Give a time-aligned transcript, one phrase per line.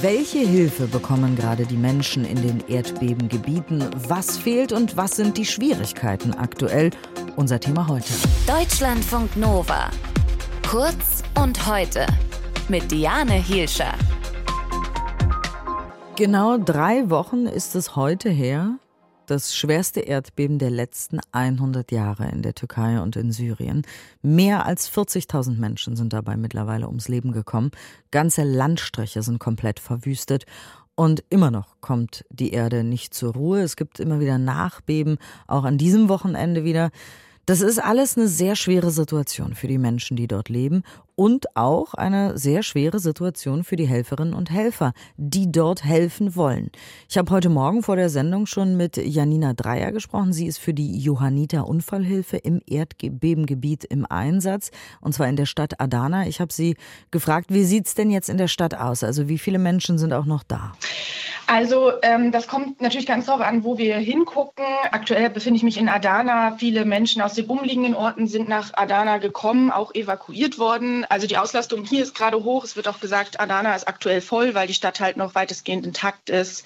[0.00, 3.84] Welche Hilfe bekommen gerade die Menschen in den Erdbebengebieten?
[4.08, 6.90] Was fehlt und was sind die Schwierigkeiten aktuell?
[7.36, 8.12] Unser Thema heute.
[8.46, 9.90] Deutschlandfunk Nova.
[10.68, 12.06] Kurz und heute.
[12.68, 13.92] Mit Diane Hielscher.
[16.16, 18.78] Genau drei Wochen ist es heute her,
[19.26, 23.82] das schwerste Erdbeben der letzten 100 Jahre in der Türkei und in Syrien.
[24.22, 27.70] Mehr als 40.000 Menschen sind dabei mittlerweile ums Leben gekommen.
[28.10, 30.46] Ganze Landstriche sind komplett verwüstet.
[30.94, 33.60] Und immer noch kommt die Erde nicht zur Ruhe.
[33.60, 36.90] Es gibt immer wieder Nachbeben, auch an diesem Wochenende wieder.
[37.44, 40.82] Das ist alles eine sehr schwere Situation für die Menschen, die dort leben
[41.16, 46.70] und auch eine sehr schwere Situation für die Helferinnen und Helfer, die dort helfen wollen.
[47.08, 50.32] Ich habe heute Morgen vor der Sendung schon mit Janina Dreier gesprochen.
[50.32, 55.80] Sie ist für die Johanniter Unfallhilfe im Erdbebengebiet im Einsatz, und zwar in der Stadt
[55.80, 56.26] Adana.
[56.26, 56.76] Ich habe sie
[57.10, 59.02] gefragt, wie sieht's denn jetzt in der Stadt aus?
[59.02, 60.72] Also wie viele Menschen sind auch noch da?
[61.46, 64.64] Also ähm, das kommt natürlich ganz darauf an, wo wir hingucken.
[64.90, 66.56] Aktuell befinde ich mich in Adana.
[66.58, 71.05] Viele Menschen aus den umliegenden Orten sind nach Adana gekommen, auch evakuiert worden.
[71.08, 72.64] Also die Auslastung hier ist gerade hoch.
[72.64, 76.30] Es wird auch gesagt, Adana ist aktuell voll, weil die Stadt halt noch weitestgehend intakt
[76.30, 76.64] ist.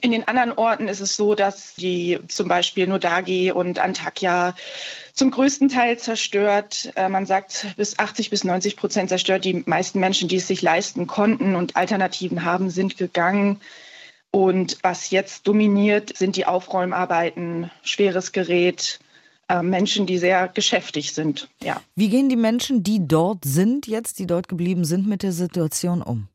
[0.00, 4.54] In den anderen Orten ist es so, dass die zum Beispiel Nodagi und Antakya
[5.14, 6.92] zum größten Teil zerstört.
[6.96, 9.44] Äh, man sagt bis 80 bis 90 Prozent zerstört.
[9.44, 13.60] Die meisten Menschen, die es sich leisten konnten und Alternativen haben, sind gegangen.
[14.30, 18.98] Und was jetzt dominiert, sind die Aufräumarbeiten, schweres Gerät,
[19.48, 21.48] äh, Menschen, die sehr geschäftig sind.
[21.62, 21.80] Ja.
[21.94, 26.02] Wie gehen die Menschen, die dort sind, jetzt, die dort geblieben sind, mit der Situation
[26.02, 26.28] um?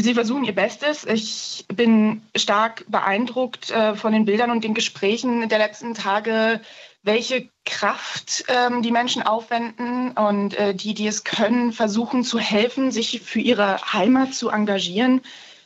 [0.00, 1.04] Sie versuchen ihr Bestes.
[1.04, 6.60] Ich bin stark beeindruckt äh, von den Bildern und den Gesprächen der letzten Tage,
[7.02, 12.92] welche Kraft ähm, die Menschen aufwenden und äh, die, die es können, versuchen zu helfen,
[12.92, 15.20] sich für ihre Heimat zu engagieren.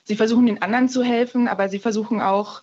[0.05, 2.63] Sie versuchen den anderen zu helfen, aber sie versuchen auch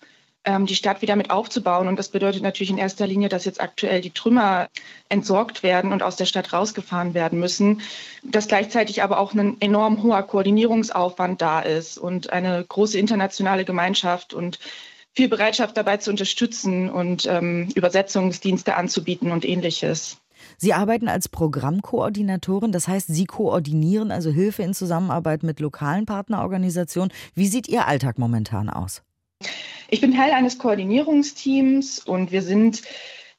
[0.57, 1.87] die Stadt wieder mit aufzubauen.
[1.87, 4.67] Und das bedeutet natürlich in erster Linie, dass jetzt aktuell die Trümmer
[5.09, 7.81] entsorgt werden und aus der Stadt rausgefahren werden müssen.
[8.23, 14.33] Dass gleichzeitig aber auch ein enorm hoher Koordinierungsaufwand da ist und eine große internationale Gemeinschaft
[14.33, 14.59] und
[15.15, 20.17] viel Bereitschaft dabei zu unterstützen und ähm, Übersetzungsdienste anzubieten und ähnliches.
[20.57, 27.11] Sie arbeiten als Programmkoordinatorin, das heißt, Sie koordinieren also Hilfe in Zusammenarbeit mit lokalen Partnerorganisationen.
[27.35, 29.03] Wie sieht Ihr Alltag momentan aus?
[29.91, 32.83] Ich bin Teil eines Koordinierungsteams und wir sind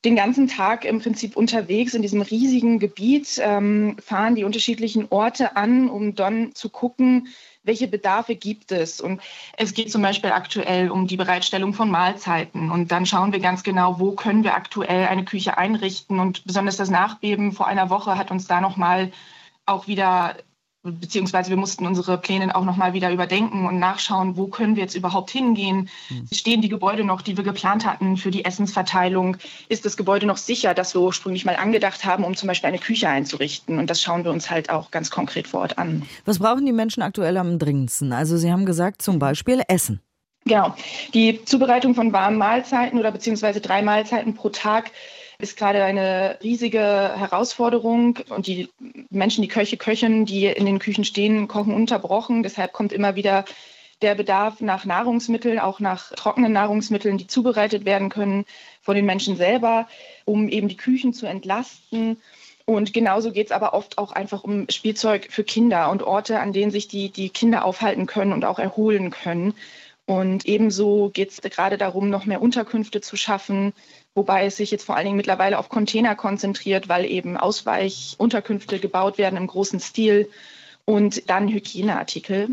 [0.05, 5.56] den ganzen Tag im Prinzip unterwegs in diesem riesigen Gebiet, ähm, fahren die unterschiedlichen Orte
[5.56, 7.28] an, um dann zu gucken,
[7.62, 9.00] welche Bedarfe gibt es.
[9.00, 9.21] Und
[9.59, 12.71] es geht zum Beispiel aktuell um die Bereitstellung von Mahlzeiten.
[12.71, 16.19] Und dann schauen wir ganz genau, wo können wir aktuell eine Küche einrichten.
[16.19, 19.12] Und besonders das Nachbeben vor einer Woche hat uns da nochmal
[19.67, 20.37] auch wieder
[20.83, 24.95] beziehungsweise wir mussten unsere Pläne auch nochmal wieder überdenken und nachschauen, wo können wir jetzt
[24.95, 25.91] überhaupt hingehen?
[26.09, 26.27] Mhm.
[26.33, 29.37] Stehen die Gebäude noch, die wir geplant hatten für die Essensverteilung?
[29.69, 32.79] Ist das Gebäude noch sicher, das wir ursprünglich mal angedacht haben, um zum Beispiel eine
[32.79, 33.79] Küche einzurichten?
[33.79, 36.03] Und das schauen wir uns halt auch ganz konkret vor Ort an.
[36.25, 38.12] Was brauchen die Menschen aktuell am dringendsten?
[38.12, 40.01] Also Sie haben gesagt, zum Beispiel Essen.
[40.47, 40.75] Genau.
[41.12, 44.91] Die Zubereitung von warmen Mahlzeiten oder beziehungsweise drei Mahlzeiten pro Tag
[45.43, 48.69] ist gerade eine riesige Herausforderung und die
[49.11, 52.43] Menschen, die Köche, Köchen, die in den Küchen stehen, kochen unterbrochen.
[52.43, 53.45] Deshalb kommt immer wieder
[54.03, 58.45] der Bedarf nach Nahrungsmitteln, auch nach trockenen Nahrungsmitteln, die zubereitet werden können
[58.81, 59.89] von den Menschen selber,
[60.25, 62.17] um eben die Küchen zu entlasten.
[62.65, 66.53] Und genauso geht es aber oft auch einfach um Spielzeug für Kinder und Orte, an
[66.53, 69.55] denen sich die, die Kinder aufhalten können und auch erholen können.
[70.10, 73.72] Und ebenso geht es gerade darum, noch mehr Unterkünfte zu schaffen,
[74.12, 79.19] wobei es sich jetzt vor allen Dingen mittlerweile auf Container konzentriert, weil eben Ausweichunterkünfte gebaut
[79.19, 80.28] werden im großen Stil
[80.84, 82.49] und dann Hygieneartikel.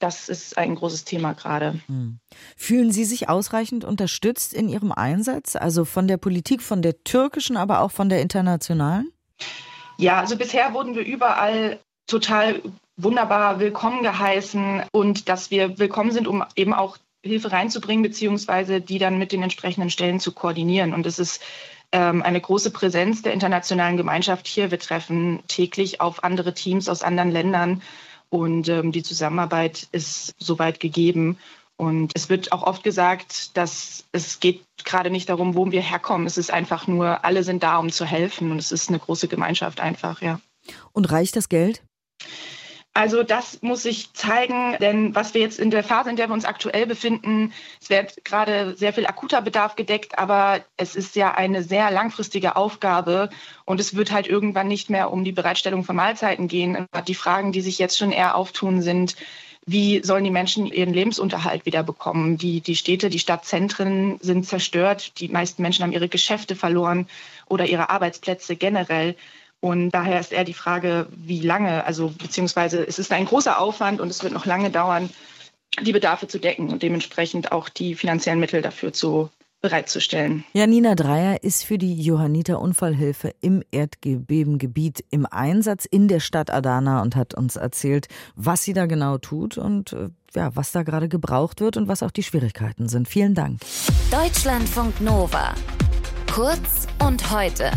[0.00, 1.78] Das ist ein großes Thema gerade.
[1.86, 2.18] Hm.
[2.56, 7.56] Fühlen Sie sich ausreichend unterstützt in Ihrem Einsatz, also von der Politik, von der türkischen,
[7.56, 9.12] aber auch von der internationalen?
[9.96, 12.60] Ja, also bisher wurden wir überall total
[13.02, 18.98] wunderbar willkommen geheißen und dass wir willkommen sind, um eben auch Hilfe reinzubringen, beziehungsweise die
[18.98, 20.94] dann mit den entsprechenden Stellen zu koordinieren.
[20.94, 21.42] Und es ist
[21.92, 24.70] ähm, eine große Präsenz der internationalen Gemeinschaft hier.
[24.70, 27.82] Wir treffen täglich auf andere Teams aus anderen Ländern
[28.30, 31.38] und ähm, die Zusammenarbeit ist soweit gegeben.
[31.76, 36.26] Und es wird auch oft gesagt, dass es geht gerade nicht darum, wo wir herkommen.
[36.26, 38.50] Es ist einfach nur, alle sind da, um zu helfen.
[38.50, 40.40] Und es ist eine große Gemeinschaft einfach, ja.
[40.92, 41.82] Und reicht das Geld?
[42.92, 46.34] Also das muss sich zeigen, denn was wir jetzt in der Phase, in der wir
[46.34, 51.32] uns aktuell befinden, es wird gerade sehr viel akuter Bedarf gedeckt, aber es ist ja
[51.32, 53.30] eine sehr langfristige Aufgabe
[53.64, 56.86] und es wird halt irgendwann nicht mehr um die Bereitstellung von Mahlzeiten gehen.
[57.06, 59.14] Die Fragen, die sich jetzt schon eher auftun, sind,
[59.66, 62.38] wie sollen die Menschen ihren Lebensunterhalt wieder bekommen?
[62.38, 65.20] Die, die Städte, die Stadtzentren sind zerstört.
[65.20, 67.06] Die meisten Menschen haben ihre Geschäfte verloren
[67.46, 69.14] oder ihre Arbeitsplätze generell.
[69.60, 74.00] Und daher ist eher die Frage, wie lange, also beziehungsweise es ist ein großer Aufwand
[74.00, 75.10] und es wird noch lange dauern,
[75.82, 79.30] die Bedarfe zu decken und dementsprechend auch die finanziellen Mittel dafür zu
[79.60, 80.44] bereitzustellen.
[80.54, 87.02] Janina Dreier ist für die Johanniter Unfallhilfe im Erdbebengebiet im Einsatz in der Stadt Adana
[87.02, 91.08] und hat uns erzählt, was sie da genau tut und äh, ja, was da gerade
[91.08, 93.08] gebraucht wird und was auch die Schwierigkeiten sind.
[93.08, 93.60] Vielen Dank.
[94.10, 95.54] Deutschlandfunk Nova.
[96.32, 97.70] Kurz und heute.